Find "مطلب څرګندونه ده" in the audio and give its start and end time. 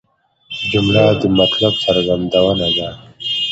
1.37-2.89